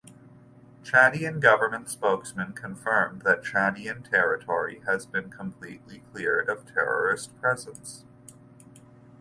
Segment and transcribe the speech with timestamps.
[0.83, 8.03] Chadian government spokesman confirmed that Chadian territory has been completely cleared of terrorist presence.